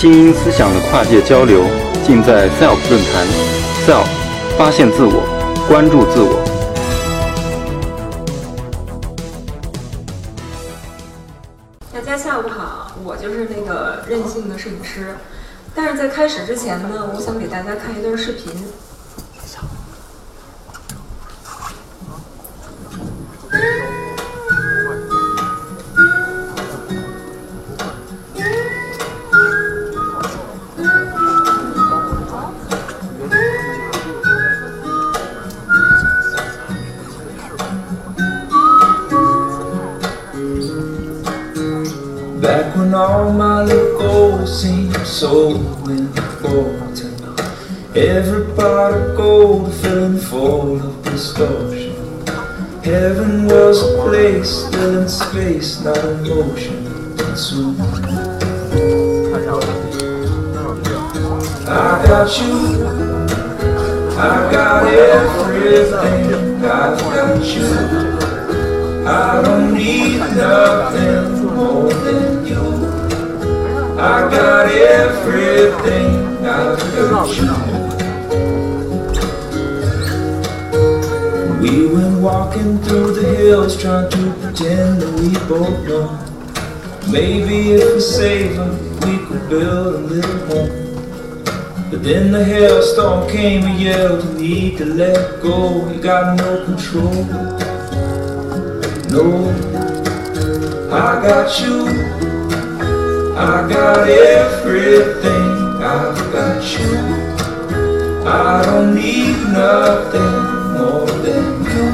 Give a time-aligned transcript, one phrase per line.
[0.00, 1.62] 精英思想的跨界交流，
[2.06, 3.26] 尽在 SELF 论坛。
[3.84, 4.06] SELF，
[4.56, 5.22] 发现自我，
[5.68, 6.42] 关注自我。
[11.92, 15.14] 大家下午好，我就是那个任性的摄影师。
[15.74, 18.50] 但是在开始之前呢，我想给大家看一段视频。
[42.70, 47.20] Back when all my little goals seemed so important.
[47.96, 51.96] Every pot of gold filling full of distortion.
[52.84, 56.86] Heaven was a place still in space, not in motion.
[57.18, 57.80] And soon
[61.66, 62.54] I got you.
[64.16, 66.64] I got everything.
[66.64, 69.08] I got you.
[69.08, 72.64] I don't need nothing more than you.
[73.98, 76.12] I got everything.
[76.46, 77.54] I got you.
[81.60, 86.06] We went walking through the hills trying to pretend that we both know.
[87.12, 88.74] Maybe if we save them,
[89.04, 90.72] we could build a little home.
[91.90, 96.64] But then the hailstorm came and yelled, you need to let go, you got no
[96.64, 97.24] control.
[99.10, 99.69] No,
[100.92, 101.86] I got you,
[103.36, 106.90] I got everything, I've got you.
[108.26, 111.88] I don't need nothing more than you.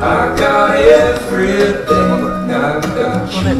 [0.00, 3.58] I got everything, I've got you.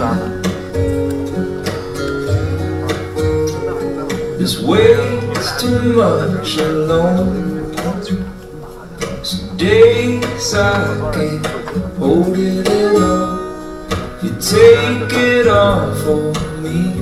[4.38, 7.74] This weight's too much alone.
[9.24, 11.46] Some days I can't
[11.96, 13.23] hold it all.
[14.24, 16.92] You take it all for me.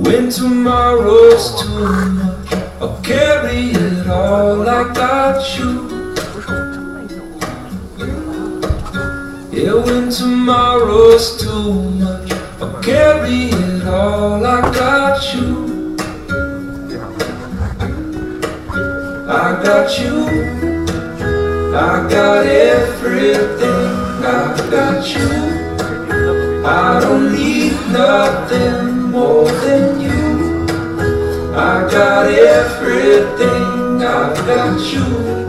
[0.00, 4.62] When tomorrow's too much, I'll carry it all.
[4.68, 6.14] I got you.
[9.50, 14.46] Yeah, when tomorrow's too much, I'll carry it all.
[14.46, 15.96] I got you.
[19.28, 20.16] I got you.
[21.74, 23.79] I got everything.
[24.22, 26.64] I got you.
[26.64, 30.66] I don't need nothing more than you.
[31.54, 34.02] I got everything.
[34.02, 35.36] I've got you.“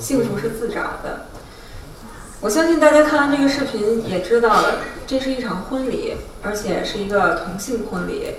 [0.00, 1.26] 幸福是自找的”。
[2.40, 4.74] 我相信大家看完这个视频也知道了，
[5.06, 8.34] 这是一场婚礼，而且是一个同性婚礼。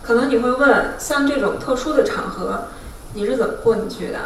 [0.00, 2.68] 可能你会问，像这种特殊的场合，
[3.14, 4.18] 你是怎么混进去的？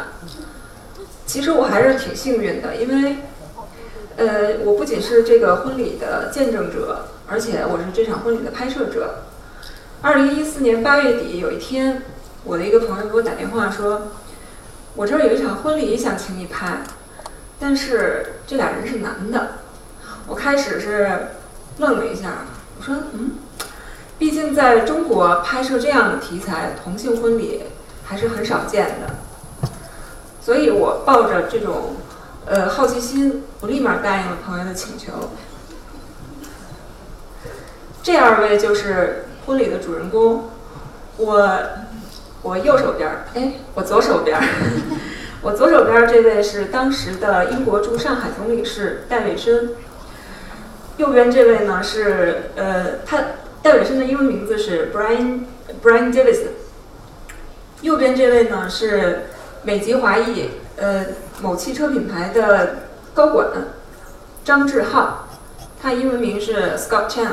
[1.25, 3.17] 其实我还是挺幸运的，因为，
[4.17, 9.23] 呃，我不仅是这个婚礼的见证者，而且我是这场婚礼的拍摄者。
[10.01, 12.03] 二零一四年八月底有一天，
[12.43, 14.09] 我的一个朋友给我打电话说，
[14.97, 16.79] 我这儿有一场婚礼想请你拍，
[17.59, 19.49] 但是这俩人是男的。
[20.25, 21.27] 我开始是
[21.77, 22.47] 愣了一下，
[22.79, 23.33] 我说嗯，
[24.17, 27.65] 毕竟在中国拍摄这样的题材，同性婚礼
[28.03, 29.69] 还是很少见的，
[30.41, 31.97] 所以我抱着这种
[32.47, 35.29] 呃好奇心，我立马答应了朋友的请求。
[38.01, 40.49] 这二位就是婚礼的主人公，
[41.17, 41.59] 我
[42.41, 44.43] 我右手边儿，哎，我左手边儿，
[45.41, 49.71] 我左手边儿这位是当时的英国驻上海总领事戴伟深，
[50.97, 53.19] 右边这位呢是呃，他
[53.61, 55.41] 戴伟深的英文名字是 Brian
[55.83, 56.41] Brian Davis，
[57.81, 59.23] 右边这位呢是
[59.63, 61.05] 美籍华裔，呃，
[61.41, 62.77] 某汽车品牌的
[63.13, 63.47] 高管
[64.45, 65.27] 张志浩，
[65.81, 67.27] 他英文名是 Scott Chan。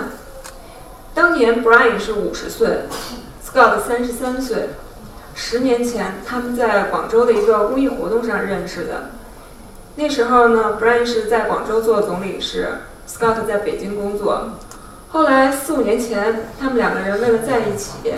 [1.15, 2.81] 当年 Brian 是五十岁
[3.47, 4.71] ，Scott 三十三岁。
[5.35, 9.11] 十年前，他们在广州的一个公益活动上认识的。
[9.97, 12.79] 那时候呢，Brian 是在广州做总领事
[13.09, 14.51] ，Scott 在北京工作。
[15.11, 18.15] 后来四五年前，他们两个人为了在一起，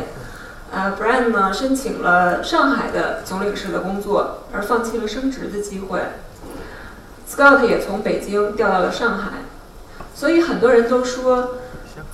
[0.73, 6.01] 呃，Brian 呢申请了上海的总领事的工作，而放弃了升职的机会。
[7.29, 9.33] Scott 也从北京调到了上海，
[10.15, 11.57] 所以很多人都说，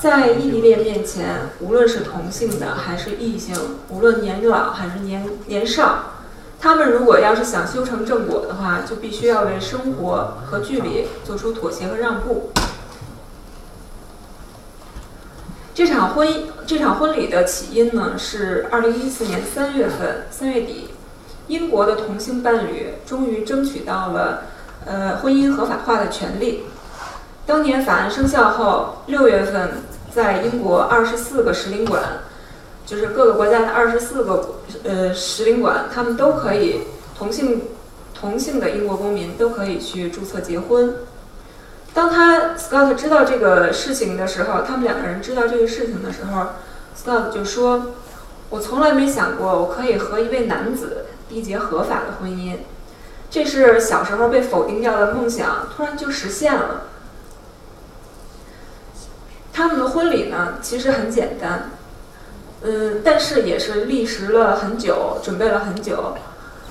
[0.03, 3.55] 在异地恋面前，无论是同性的还是异性，
[3.89, 6.15] 无论年老还是年年少，
[6.59, 12.51] 他们如果要是想修成正果的话，就必须要为生活和距离做出妥协和让步。
[15.73, 20.89] 这场婚姻，这场婚礼的起因呢，是二零一四年三月份，三月底，
[21.47, 24.43] 英国的同性伴侣终于争取到了，
[24.85, 26.65] 呃，婚姻合法化的权利。
[27.45, 29.73] 当年法案生效后，六月份，
[30.15, 32.03] 在英国二十四个使领馆，
[32.85, 36.83] 就是各个国家的二十四个呃使领馆，他们都可以
[37.17, 37.63] 同性
[38.13, 40.97] 同性的英国公民都可以去注册结婚。
[41.95, 46.47] 当他 Scott 知道这个事情的时候，他们两个人知道这个事情的时候
[46.97, 47.93] ，Scott 就说
[48.51, 52.57] ：“我从来没想过我可以和一位男子缔结合法的婚姻，
[53.31, 56.83] 这是小时候被否定掉的梦想，突然就实现了。”
[59.53, 61.71] 他们的婚礼呢，其实很简单，
[62.63, 66.15] 嗯，但是也是历时了很久，准备了很久，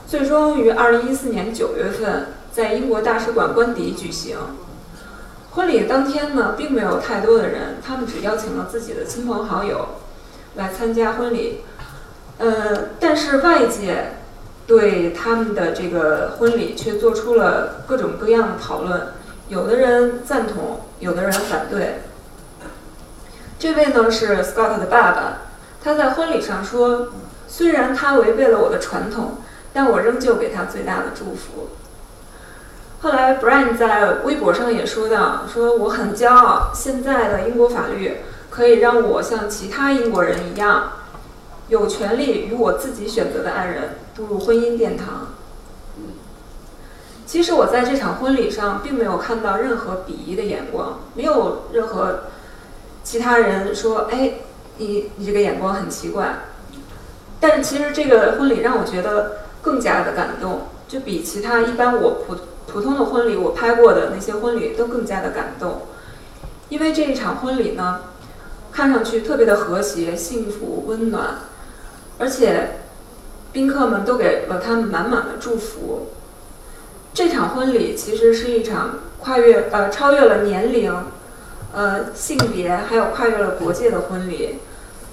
[0.07, 4.38] 最终于二零一四年九月份在英国大使馆官邸举行。
[5.51, 9.88] 婚礼当天呢，并没有太多的人，他们只邀请了自己的亲朋好友
[10.56, 11.62] 来参加婚礼。
[12.38, 14.13] 呃，但是外界
[14.66, 19.10] 对他们的这个婚礼却做出了各种各样的讨论，
[19.50, 22.01] 有的人赞同，有的人反对。
[23.61, 25.37] 这位呢是 Scott 的爸爸，
[25.83, 27.09] 他在婚礼上说
[27.47, 29.37] ：“虽然他违背了我的传统，
[29.71, 31.69] 但我仍旧给他最大的祝福。”
[33.03, 40.93] 后来，Brian 在微博上也说到：“说我很骄傲，现在的英国法律可以让我像其他英国人一样，
[41.67, 45.27] 有权利与我自己选择的爱人步入婚姻殿堂。”
[47.27, 52.21] 其实我在这场婚礼上并没有看到任何鄙夷的眼光，没有任何
[53.03, 54.33] 其他人说：“哎，
[54.77, 56.36] 你你这个眼光很奇怪。”
[57.39, 62.36] 但是其实这个婚礼让我觉得更加的感动，就比其他一般我普。
[62.68, 65.81] 普通的婚礼，我拍过的那些婚礼都更加的感动，
[66.69, 68.00] 因为这一场婚礼呢，
[68.71, 71.39] 看上去特别的和谐、幸福、温暖，
[72.18, 72.80] 而且
[73.51, 76.12] 宾客们都给了他们满满的祝福。
[77.13, 80.95] 这场婚礼其实是一场跨越呃超越了年龄、
[81.73, 84.59] 呃性别，还有跨越了国界的婚礼，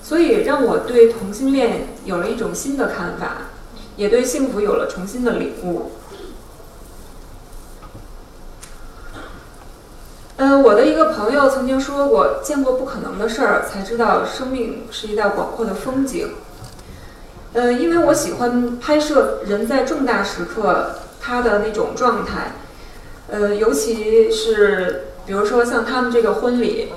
[0.02, 3.49] 所以让我对同性恋有了一种新的看法，
[3.96, 5.93] 也对幸福有了重新的领悟。
[10.37, 16.32] 嗯，我的一个朋友曾经说过：“见过不可能的事儿，才知道生命是一道广阔的风景。”
[17.55, 22.52] 呃，因为我喜欢拍摄人在重大时刻他的那种状态，
[23.26, 26.90] 呃，尤其是比如说像他们这个婚礼，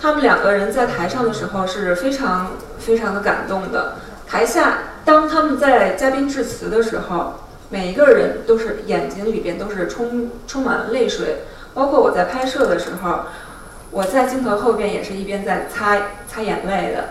[0.00, 3.96] 他们两个人在台上的时候是非常非常的感动的。
[4.24, 11.38] 台下，当他们在嘉宾致辞的时候，每一个人都是眼睛里边都是充充满了泪水。
[11.74, 13.22] 包括我在拍摄的时候，
[13.90, 17.04] 我在镜头后边也是一边在擦擦眼泪的。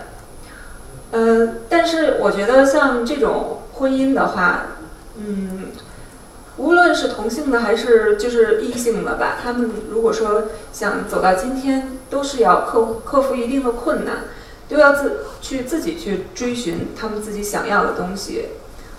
[1.12, 4.68] 呃，但是我觉得像这种婚姻的话，
[5.18, 5.68] 嗯，
[6.60, 14.26] 无论是同性的还是就是异性的吧，他们如果说想走到今天，都是要克克服一定的困难，
[14.68, 18.50] 都要自去自己去追寻他们自己想要的东西。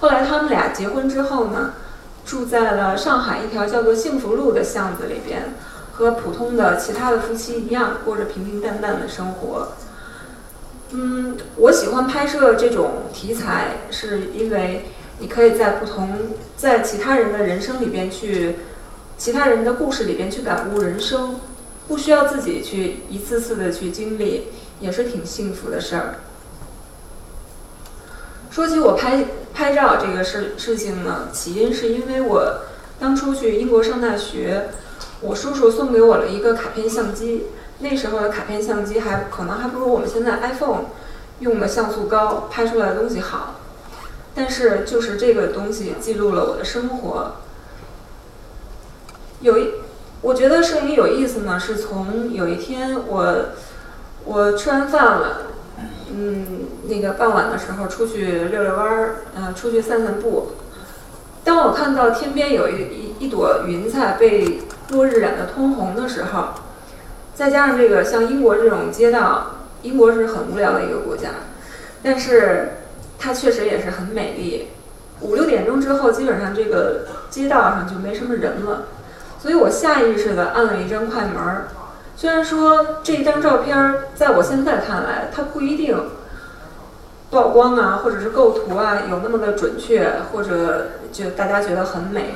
[0.00, 1.75] 后来他们俩结婚之后呢？
[2.23, 5.55] 住在了上海一条叫做幸福路的巷子里边，
[5.93, 9.69] 和普通的其他的夫妻一样，过着平平淡淡的生活。
[10.90, 14.85] 嗯，我喜欢拍摄这种题材，是因为
[15.21, 18.57] 你可以在不同在其他人的人生里边去，
[19.19, 21.39] 其他人的故事里边去感悟人生，
[21.87, 24.49] 不需要自己去一次次的去经历，
[24.81, 26.15] 也是挺幸福的事儿。
[28.50, 32.62] 说起我拍拍照这个事事情呢，起因是因为我
[32.99, 34.71] 当初去英国上大学，
[35.21, 37.45] 我叔叔送给我了一个卡片相机。
[37.83, 40.87] 那时候的卡片相机还可能还不如我们现在 iPhone
[41.39, 43.60] 用的像素高，拍出来的东西好。
[44.35, 47.37] 但是就是这个东西记录了我的生活。
[49.41, 49.71] 有一，
[50.23, 53.37] 我觉得摄影有意思呢，是从有一天我
[54.25, 55.43] 我吃完饭了。
[56.13, 60.53] 嗯，那个傍晚的时候出去遛遛弯儿，嗯，出去散散步。
[61.45, 64.61] 当我看到天边有一一一朵云彩被
[64.91, 66.49] 落日染得通红的时候，
[67.35, 71.31] 再加上这个像英国这种街道，英国是很无聊的一个国家，
[72.03, 72.80] 但是
[73.21, 74.67] 它确实也是很美丽。
[75.21, 78.85] 五六点钟之后，基本上这个街道上就没什么人了，
[79.39, 81.69] 所以我下意识的按了一张快门儿。
[82.17, 85.97] 虽然说这张照片儿在我现在看来，它不一定
[87.31, 92.35] 曝光啊，或者是构图啊有那么的准确，或者就大家觉得很美，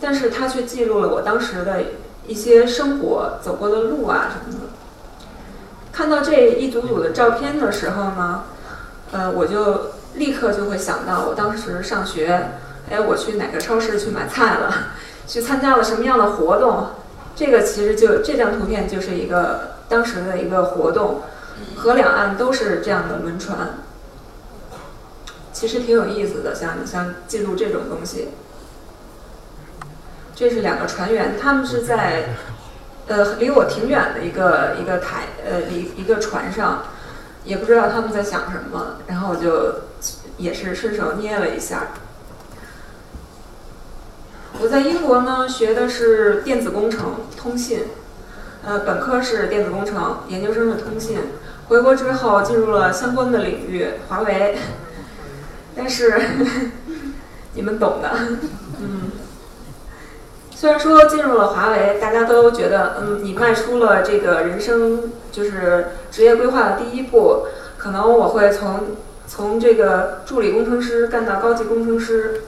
[0.00, 1.82] 但是它却记录了我当时的
[2.26, 4.68] 一些生活走过的路啊什么的。
[5.92, 8.44] 看到这一组组的照片的时候呢，
[9.12, 12.50] 呃，我就立刻就会想到我当时上学，
[12.90, 14.72] 哎，我去哪个超市去买菜了，
[15.26, 16.88] 去参加了什么样的活动。
[17.34, 21.22] 这个其实就这张图片就是一个当时的一个活动，
[21.76, 23.78] 河两岸都是这样的轮船，
[25.52, 26.54] 其实挺有意思的。
[26.54, 28.28] 像像记录这种东西，
[30.34, 32.30] 这是两个船员，他们是在
[33.06, 36.84] 呃离我挺远的一个一个台呃离一个船上，
[37.44, 39.74] 也不知道他们在想什么，然后我就
[40.38, 41.88] 也是顺手捏了一下。
[44.60, 47.84] 我在英国呢，学的是电子工程、通信，
[48.64, 51.18] 呃，本科是电子工程，研究生是通信。
[51.68, 54.56] 回国之后进入了相关的领域，华为。
[55.76, 56.20] 但是
[57.52, 58.10] 你们懂的，
[58.80, 59.10] 嗯。
[60.54, 68.96] 虽然说进入了华为，大家都觉得，嗯，你迈出了这个人生就是职业规划的第一步，可能我会从
[69.26, 72.42] 从这个助理工程师干到高级工程师。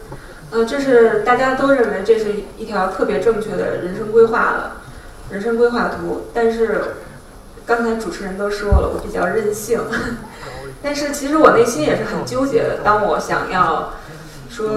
[0.51, 4.77] 呃，这是大家都认为这是一条特别正确的人生规划了，
[5.31, 6.29] 人生规划图。
[6.33, 6.95] 但是
[7.67, 9.79] 刚才主持人都说了，我比较任性。
[10.83, 12.79] 但是其实我内心也是很纠结的。
[12.83, 13.93] 当我想要
[14.49, 14.71] 说，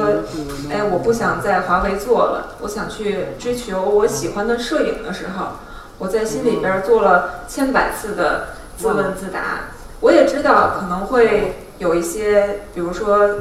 [0.70, 5.54] 哎，我不想在华为做了，我想去追求我喜欢的摄影的时候，
[6.00, 9.70] 我在心里边做了千百次的自问自答。
[10.02, 13.40] 我也知道可能会有一些，比如说。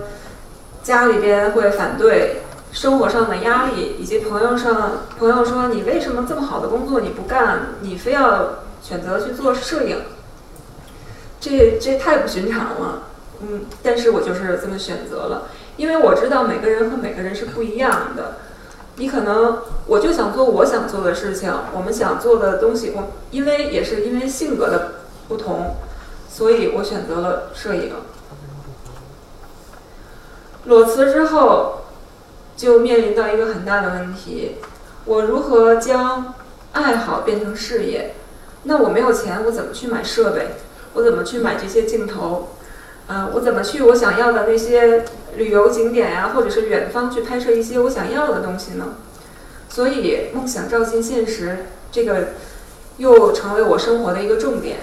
[0.83, 2.41] 家里边会反对，
[2.73, 9.99] 生活上的压力，以及朋友上朋友说你为什么这么好的工作你不干，你非要选择去做摄影，
[11.39, 13.03] 这这太不寻常了，
[13.43, 18.37] 嗯，但是我就是这么选择了，因为我知道每个人和每个人是不一样的，
[18.97, 24.93] 你可能我就想做我想做的事情，我们想做的东西，我因为也是因为性格的
[25.29, 25.77] 不同，
[26.27, 27.93] 所以我选择了摄影。
[30.65, 31.85] 裸辞之后，
[32.57, 34.57] 就面临到一个很大的问题：
[35.07, 36.35] 我如何将
[36.73, 38.15] 爱好变成事业？
[38.65, 40.57] 那我没有钱，我怎么去买设备？
[40.95, 42.51] 我怎么去买这些镜头？
[43.09, 45.05] 嗯，我怎么去我想要的那些
[45.37, 48.95] 旅游景点呀，或者是远方去拍摄一些我想要的东西呢？
[49.69, 52.29] 所以，梦想照进现实，这个
[52.99, 54.79] 又成为我生活的一个重点。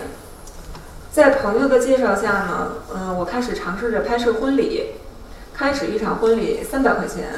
[1.12, 4.96] 在朋友的介绍下呢，嗯，我开始尝试着拍摄婚礼。
[5.58, 7.30] 开始一场婚礼三百块钱，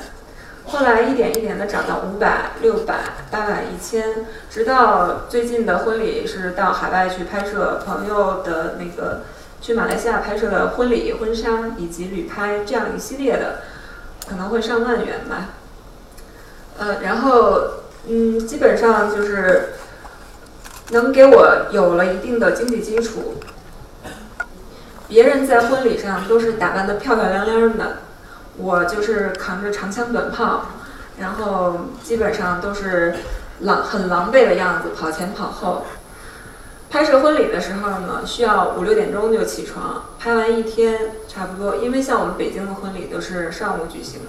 [0.66, 2.96] 后来一点一点的涨到五百、六百、
[3.32, 9.22] 八百、一千，直到最近的婚礼是到海外去拍摄朋友的那个，
[9.62, 13.62] 去马来西亚拍摄的婚礼、婚纱以及旅拍这样一系列的，
[14.28, 15.52] 可能会上万元吧。
[16.78, 17.62] 呃，然后
[18.06, 19.76] 嗯，基本上就是
[20.90, 23.36] 能给我有了一定的经济基础。
[25.08, 28.09] 别人在婚礼上都是打扮的漂漂亮亮的。
[28.62, 30.66] 我就是扛着长枪短炮，
[31.18, 33.16] 然后基本上都是
[33.62, 35.86] 狼很狼狈的样子，跑前跑后。
[36.90, 41.78] 拍摄婚礼的时候呢，需要五六点钟就起床，拍完一天差不多。
[41.78, 44.20] 因为像我们北京的婚礼都是上午举行，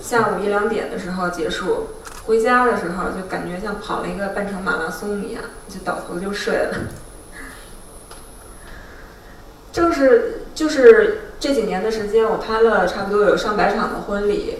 [0.00, 1.90] 下午一两点的时候结束。
[2.26, 6.76] 回家的时候就感觉像跑了一个半程马拉松一样，就倒头就睡了。
[9.72, 11.29] 正是就是。
[11.40, 14.58] 这几年的时间，我拍了差不多有上百场的婚礼。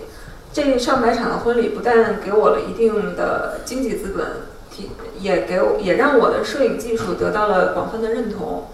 [0.50, 4.26] 这上百场的婚礼不但给我了一定的经济资本，
[4.72, 8.68] 提也给我也让我的摄影技术得到了广泛的认同。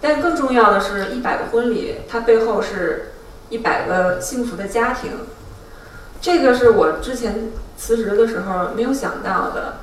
[0.00, 3.12] 但更重要的是，一百个婚礼，它背后是
[3.48, 5.12] 一百个幸福的家庭。
[6.20, 9.76] 这个是我之前辞职的时候没有想到的。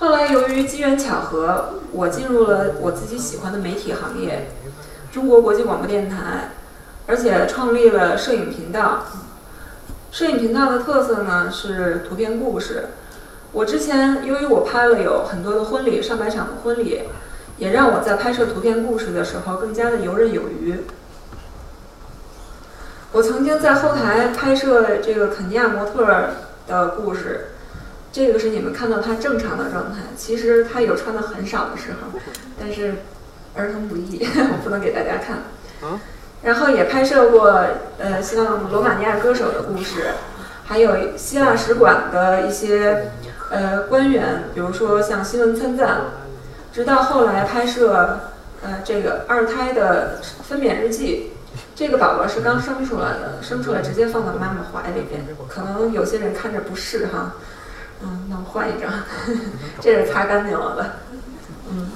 [0.00, 4.48] 后来由于机缘巧合，我进入了我自己喜欢的媒体行业——
[5.12, 6.52] 中国国际广播电台，
[7.06, 9.04] 而且创立了摄影频道。
[10.10, 12.86] 摄影频道的特色呢是图片故事。
[13.52, 17.02] 我之前由于我拍了有很多的婚礼，上百场的婚礼，
[17.58, 20.80] 也让我在拍摄图片故事的时候更加的游刃有余。
[23.12, 26.30] 我曾经在后台拍摄这个肯尼亚模特
[26.66, 27.48] 的故事，
[28.12, 29.98] 这个是你们看到他正常的状态。
[30.16, 32.18] 其实他有穿的很少的时候，
[32.58, 32.94] 但是
[33.54, 35.38] 儿童不宜， 我不能给大家看。
[36.42, 37.64] 然后也拍摄过
[37.98, 40.12] 呃像罗马尼亚歌手的故事，
[40.64, 43.10] 还有希腊使馆的一些
[43.50, 46.00] 呃官员，比如说像新闻参赞。
[46.72, 48.20] 直到后来拍摄
[48.62, 51.32] 呃这个二胎的分娩日记。
[51.74, 57.34] 这个宝宝是刚生出来的，生出来直接放到妈妈怀里边，可能有些人看着不适哈，
[58.02, 58.90] 嗯，那我换一张，
[59.80, 60.92] 这是擦干净了的，
[61.70, 61.90] 嗯，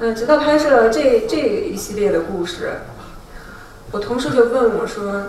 [0.00, 2.80] 嗯，直到拍摄这这一系列的故事，
[3.90, 5.28] 我同事就问我说：“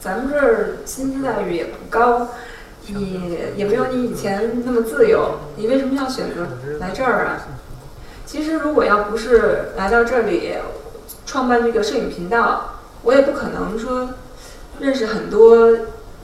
[0.00, 2.28] 咱们这儿薪资待遇也不高，
[2.86, 6.46] 你也没有你以前那么自由，你为什么要选择
[6.78, 7.46] 来这儿啊？”
[8.26, 10.54] 其实如果要不是来到这里，
[11.24, 12.70] 创办这个摄影频道。
[13.06, 14.14] 我也不可能说
[14.80, 15.68] 认识很多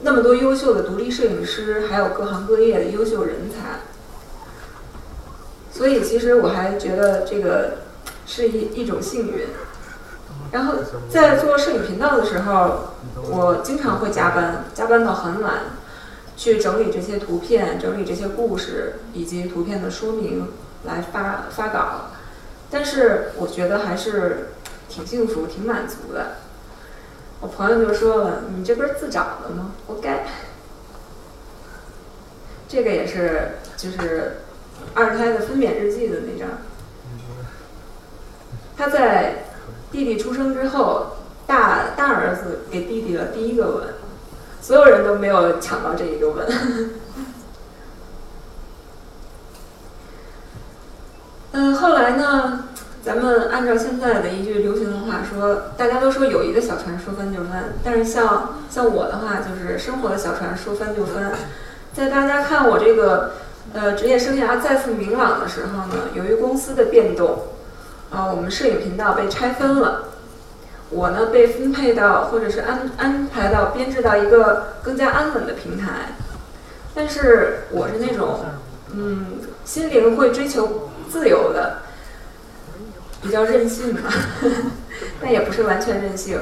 [0.03, 3.81] 那么多优秀的独立摄影师，还有各行各业的优秀人才。
[5.71, 7.77] 所以其实我还觉得这个
[8.25, 9.47] 是一一种幸运。
[10.51, 10.73] 然后
[11.09, 12.93] 在做摄影频道的时候，
[13.29, 15.61] 我经常会加班，加班到很晚，
[16.35, 20.49] 去整理这些图片，整理这些故事以及图片的说明
[20.83, 22.09] 来发发稿。
[22.69, 24.49] 但是我觉得还是
[24.89, 26.37] 挺幸福、挺满足的。
[27.41, 29.71] 我朋友就说了：“你这不是自找的吗？
[29.87, 30.25] 活该。”
[32.69, 34.37] 这个也是，就是
[34.93, 36.47] 二胎的分娩日记的那张。
[38.77, 39.47] 他在
[39.91, 43.95] 弟弟出生之后，大大儿子给弟弟了第一个吻，
[44.61, 46.47] 所有人都没有抢到这一个吻。
[51.53, 52.69] 嗯，后来呢？
[53.03, 61.33] 咱们按照现在的一句流行的话说，大家都说友谊的小船说翻就翻，但是像像我的话，就是生活的小船说翻就翻。
[61.93, 63.33] 在大家看我这个
[63.73, 67.47] 呃职业生涯再次明朗的时候呢，由于公司的变动，
[68.11, 70.03] 啊，我们摄影频道被拆分了，
[70.91, 76.13] 我呢被分配到或者是安安排到编制到一个更加安稳的平台，
[76.93, 78.45] 但是我是那种
[78.93, 81.80] 嗯心灵会追求自由的。
[83.21, 84.11] 比较任性嘛，
[85.21, 86.39] 但也不是完全任性。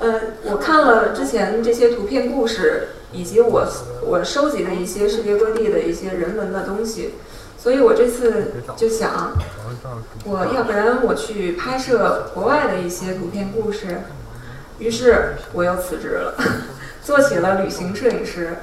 [0.00, 3.66] 呃，我看了之前这些图片故事，以及我
[4.02, 7.14] 我收集的一些世界各地的一些人文的东西，
[7.56, 9.32] 所以我这次就想，
[10.24, 14.02] 我要不然我去拍摄国外的一些图片故事。
[14.78, 16.34] 于是我又辞职了，
[17.02, 18.58] 做起了旅行摄影师。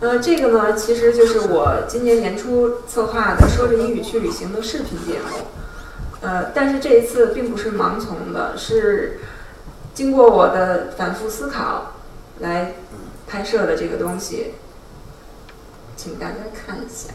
[0.00, 5.46] 呃，这个呢，其实就是我今年年初策划的“说着英语去旅行”的视频节目。
[6.24, 9.20] 呃，但是这一次并不是盲从的，是
[9.92, 11.92] 经过我的反复思考
[12.38, 12.76] 来
[13.26, 14.54] 拍摄的这个东西，
[15.96, 17.12] 请大家看一下。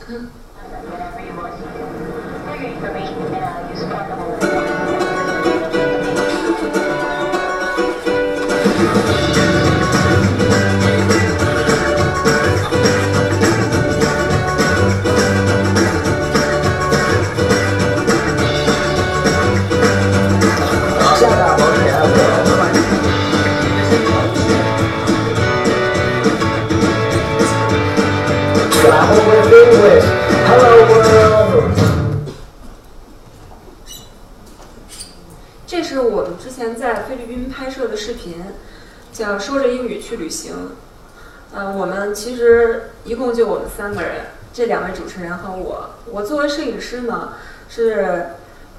[35.67, 38.43] 这是我们之前在菲律宾拍摄的视频，
[39.13, 40.71] 叫“说着英语去旅行”。
[41.53, 45.91] 呃，我们其实一共就我们三个人，这两位主持人和我。
[46.05, 47.33] 我作为摄影师呢，
[47.69, 48.29] 是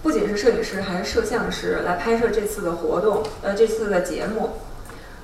[0.03, 4.59] 不仅是摄影师，还是摄像师，来拍摄这次的活动，呃，这次的节目。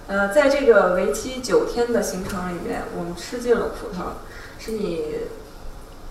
[0.06, 4.04] 呃，在这个为期九天的行程里面，我们吃尽了苦头，
[4.66, 5.04] 是你。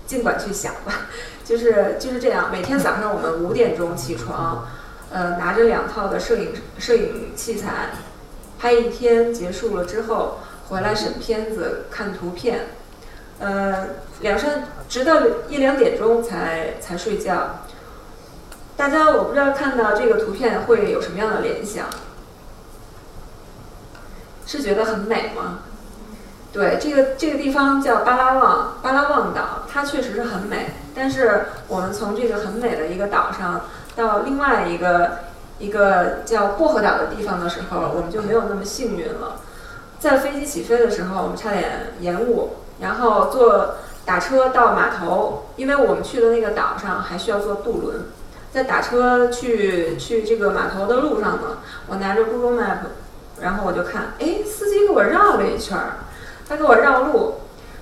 [0.07, 1.07] 尽管去想吧，
[1.43, 2.51] 就是就是这样。
[2.51, 4.67] 每天早上我们五点钟起床，
[5.09, 7.89] 呃，拿着两套的摄影摄影器材，
[8.59, 10.37] 拍一天结束了之后，
[10.69, 12.67] 回来审片子、看图片，
[13.39, 13.87] 呃，
[14.21, 17.61] 两三直到一两点钟才才睡觉。
[18.77, 21.87] 大家我不知道看到这个图片会有什么样的联想？
[24.45, 25.61] 是觉得很美吗？
[26.55, 30.69] 对，这个这个地方叫巴拉望，巴拉望岛，它确实是很美。
[30.95, 33.59] 但是我们从这个很美的一个岛上
[33.93, 35.17] 到另外一个
[35.59, 39.41] 一个叫薄荷岛的地方的时候，我们就没有那么幸运了。
[39.99, 48.05] 在飞机起飞的时候，我们差点延误，然后坐打车到码头，因为我们去的那个岛上还需要坐渡轮。
[48.53, 52.77] 在打车去去这个码头的路上呢，我拿着 Google Map，
[53.41, 55.97] 然后我就看，哎，司机给我绕了一圈儿。
[56.47, 57.35] 他给我绕路，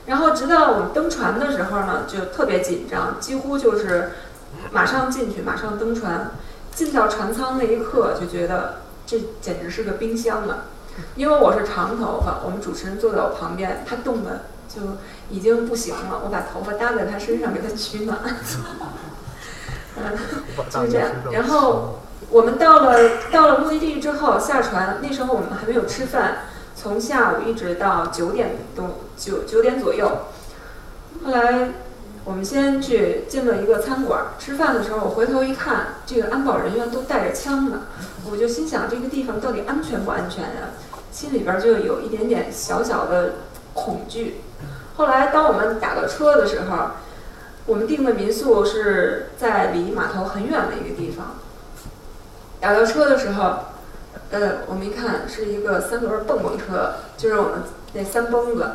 [0.06, 4.12] 然后直到我们登船的时候呢，就特别紧张，几乎就是
[4.72, 6.32] 马上进去，马上登船。
[6.76, 10.64] 进到船舱那一刻，就觉得这简直是个冰箱了，
[11.16, 14.82] 因为我是长头发，我们主持人坐在我旁边，他冻得就
[15.30, 18.18] 已经不行了，我把头发搭在他身上给他取暖。
[19.98, 20.18] 嗯，
[20.68, 21.12] 就是这样。
[21.32, 22.00] 然后
[22.32, 22.98] 我们到了
[23.32, 26.38] 到了目的地之后下船，那时候我们还没有吃饭，
[26.84, 30.12] 从下午一直到九点多九九点左右。
[31.24, 31.70] 后来
[32.26, 37.84] 我们先去进了一个餐馆吃饭的时候，我回头一看，这个安保人员都带着枪呢，
[38.30, 40.72] 我就心想这个地方到底安全不安全呀？
[41.12, 43.36] 心里边就有一点点小小的
[43.74, 44.42] 恐惧。
[44.98, 46.88] 后来当我们打到车的时候。
[47.66, 51.38] 我们订的民宿是在离码头很远的一个地方。
[52.60, 53.58] 打到车的时候，
[54.32, 58.72] 呃，我们一看是一个三轮蹦蹦车，就是我们那三蹦子。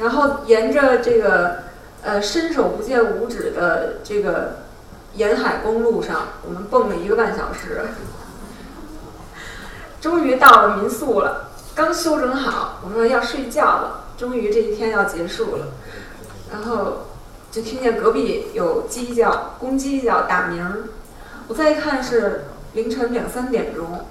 [0.00, 1.64] 然后沿着这个
[2.02, 4.56] 呃伸手不见五指的这个
[5.14, 7.86] 沿海公路上，我们蹦了一个半小时，
[10.00, 11.50] 终于到了民宿了。
[11.74, 15.66] 刚休整好，我说要睡觉了，终于这一天要结束了。
[16.52, 17.06] 然后。
[17.48, 20.82] 就听见隔壁有鸡叫，公鸡叫打鸣儿。
[21.48, 24.04] 我再一看是凌晨两三点钟，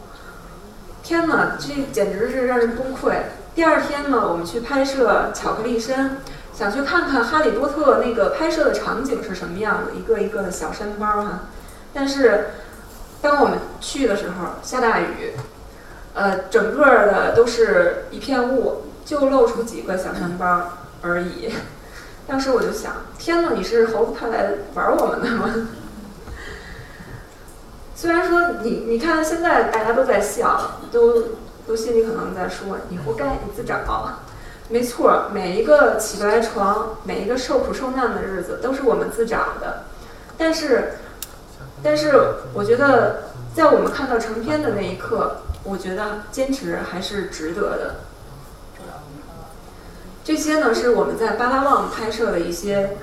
[1.06, 3.14] 天哪，这简直是让人崩溃。
[3.54, 6.10] 第二天呢，我们去拍摄《巧克力山》，
[6.58, 11.42] 想去看看哈利波特那个拍摄的场景是什么样的，一个一个的小山包哈。
[11.94, 12.48] 但是
[13.22, 15.34] 当我们去的时候下大雨，
[16.16, 20.72] 呃，整个的都是一片雾，就露出几个小山包
[21.04, 21.54] 而已。
[22.28, 25.54] 当时我就想，天呐，你是猴子派来玩儿我们的吗？
[27.96, 31.24] 虽然说你，你看现在大家都在笑，都
[31.66, 33.80] 都心里可能在说你活该，你自找。
[34.68, 39.84] 没错，每一个起不来床，每一个受苦受难的日子都是我们自找的。
[40.38, 40.96] 但是，
[41.82, 42.12] 但是
[42.54, 43.24] 我觉得，
[43.56, 47.96] 在我们看到成片的那一刻，我觉得坚持还是值得的。
[50.24, 52.98] 这些呢是我们在巴拉望拍摄的一些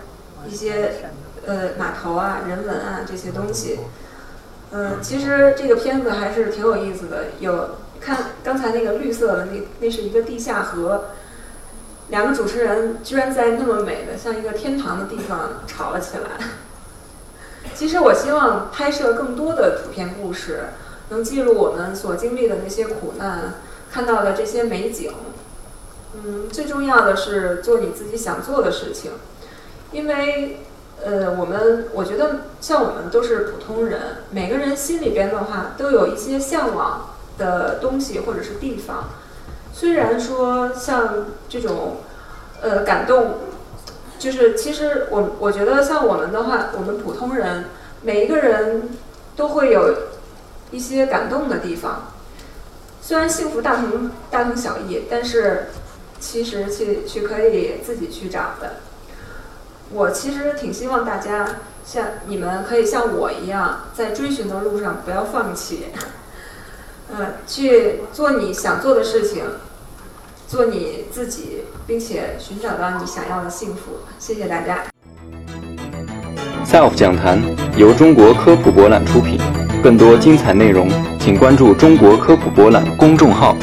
[0.46, 1.11] 一些
[1.46, 3.78] 呃码头啊、人文啊这些东西。
[4.72, 7.26] 嗯，其实这个片子还是挺有意思的。
[7.40, 11.04] 有看刚才那个绿色的那那是一个地下河，
[12.08, 16.46] 两个主持人居然在那么美的像一个天堂的地方吵了起来。
[17.74, 20.64] 其实我希望拍摄更多的图片故事，
[21.11, 23.54] 能记录我们所经历的那些苦难，
[23.90, 25.12] 看到的这些美景。
[26.14, 29.12] 嗯，最重要的是做你自己想做的事情，
[29.92, 30.61] 因为，
[31.04, 39.10] 呃，我们我觉得像我们都是普通人，每个人心里边的话都有一些向往的东西或者是地方。
[39.72, 41.96] 虽然说像这种，
[42.60, 43.34] 呃，感动，
[44.18, 47.64] 就是其实我我觉得像我们的话，我们普通人
[48.02, 48.90] 每一个人
[49.36, 49.94] 都会有
[50.70, 52.12] 一些感动的地方。
[53.00, 55.66] 虽然幸福大同大同小异，但是。
[56.22, 58.74] 其实去去可以自己去找的。
[59.94, 61.46] 我其实挺希望大家
[61.85, 65.87] 像你们可以像我一样，在追寻的路上不要放弃，
[67.14, 69.44] 嗯，去做你想做的事情，
[70.48, 73.98] 做你自己，并且寻找到你想要的幸福。
[74.18, 74.83] 谢谢大家。
[76.64, 77.38] Self 讲坛
[77.76, 79.38] 由中国科普博览出品，
[79.83, 80.88] 更多精彩内容，
[81.20, 83.55] 请关注中国科普博览公众号。